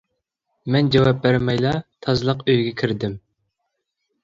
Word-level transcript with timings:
مەن 0.75 0.89
جاۋاب 0.95 1.19
بەرمەيلا 1.25 1.75
تازىلىق 2.07 2.43
ئۆيىگە 2.49 2.75
كىردىم. 2.83 3.17